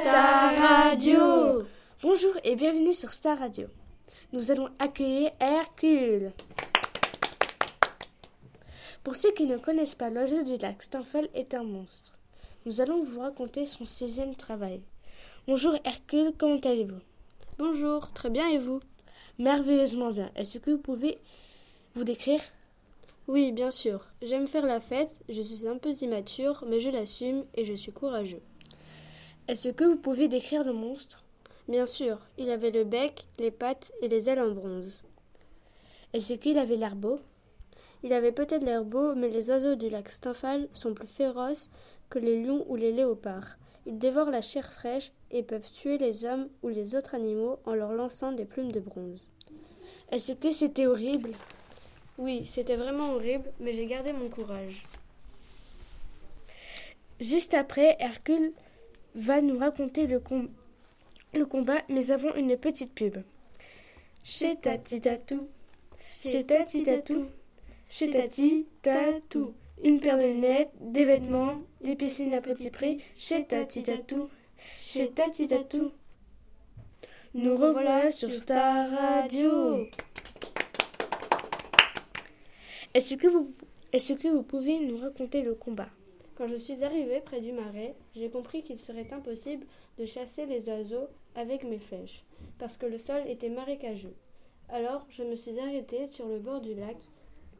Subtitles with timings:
[0.00, 1.64] Star Radio
[2.02, 3.66] Bonjour et bienvenue sur Star Radio.
[4.32, 6.32] Nous allons accueillir Hercule.
[9.04, 12.16] Pour ceux qui ne connaissent pas, l'oiseau du lac Steinfeld est un monstre.
[12.64, 14.80] Nous allons vous raconter son sixième travail.
[15.46, 17.02] Bonjour Hercule, comment allez-vous?
[17.58, 18.80] Bonjour, très bien et vous?
[19.38, 20.30] Merveilleusement bien.
[20.34, 21.18] Est-ce que vous pouvez
[21.94, 22.40] vous décrire?
[23.28, 24.06] Oui, bien sûr.
[24.22, 27.92] J'aime faire la fête, je suis un peu immature, mais je l'assume et je suis
[27.92, 28.40] courageux.
[29.48, 31.24] Est-ce que vous pouvez décrire le monstre?
[31.68, 35.02] Bien sûr, il avait le bec, les pattes et les ailes en bronze.
[36.12, 37.20] Est-ce qu'il avait l'air beau?
[38.02, 41.70] Il avait peut-être l'air beau, mais les oiseaux du lac Stymphal sont plus féroces
[42.08, 43.56] que les lions ou les léopards.
[43.86, 47.74] Ils dévorent la chair fraîche et peuvent tuer les hommes ou les autres animaux en
[47.74, 49.30] leur lançant des plumes de bronze.
[50.10, 51.30] Est-ce que c'était horrible?
[52.18, 54.86] Oui, c'était vraiment horrible, mais j'ai gardé mon courage.
[57.20, 58.52] Juste après, Hercule
[59.14, 60.22] va nous raconter le,
[61.34, 63.18] le combat, mais avant une petite pub.
[64.24, 65.48] Chez Tati Tatou,
[66.22, 66.82] chez Tatou,
[68.82, 69.54] Tatou.
[69.82, 74.28] Une paire de lunettes, des vêtements, des piscines à petit prix, chez Tati Tatou,
[74.78, 75.92] chez Tatou.
[77.32, 79.86] Nous revoilà sur Star Radio.
[82.92, 83.28] Est-ce que
[83.92, 85.88] est-ce que vous pouvez nous raconter le combat?
[86.40, 89.66] Quand je suis arrivée près du marais, j'ai compris qu'il serait impossible
[89.98, 92.24] de chasser les oiseaux avec mes flèches,
[92.58, 94.14] parce que le sol était marécageux.
[94.70, 96.96] Alors je me suis arrêtée sur le bord du lac.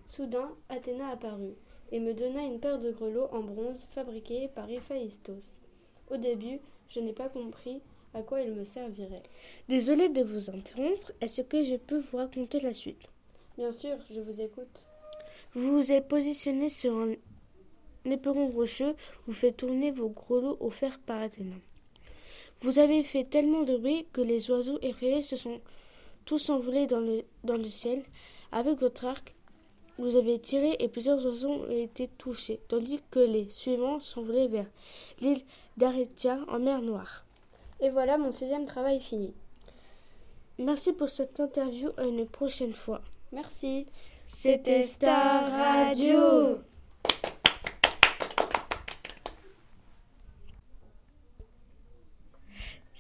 [0.09, 1.57] Soudain, Athéna apparut
[1.93, 5.61] et me donna une paire de grelots en bronze fabriqués par Héphaïstos.
[6.11, 7.83] Au début, je n'ai pas compris
[8.15, 9.25] à quoi ils me serviraient.
[9.69, 13.11] Désolée de vous interrompre, est-ce que je peux vous raconter la suite?
[13.59, 14.89] Bien sûr, je vous écoute.
[15.53, 17.13] Vous vous êtes positionné sur un
[18.11, 18.95] éperon rocheux,
[19.27, 21.57] vous faites tourner vos grelots offerts par Athéna.
[22.63, 25.61] Vous avez fait tellement de bruit que les oiseaux effrayés se sont
[26.25, 28.03] tous envolés dans le, dans le ciel.
[28.53, 29.35] Avec votre arc,
[29.99, 34.67] vous avez tiré et plusieurs oiseaux ont été touchés, tandis que les suivants s'envolaient vers
[35.21, 35.43] l'île
[35.77, 37.25] d'Aretia en mer Noire.
[37.81, 39.33] Et voilà mon sixième travail fini.
[40.59, 41.91] Merci pour cette interview.
[41.97, 43.01] À une prochaine fois.
[43.33, 43.87] Merci.
[44.27, 46.61] C'était Star Radio.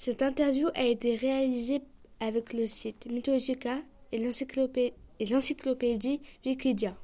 [0.02, 1.82] Cette interview a été réalisée
[2.20, 3.80] avec le site Mythologica
[4.12, 6.96] et l'encyclopédie Wikidia.